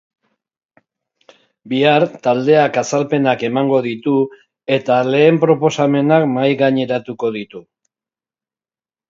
Bihar, 1.73 2.05
taldeak 2.27 2.79
azalpenak 2.83 3.45
emango 3.49 3.83
ditu 3.89 4.15
eta 4.79 4.97
lehen 5.11 5.39
proposamenak 5.45 6.27
mahaigaineratuko 6.33 7.33
ditu. 7.39 7.65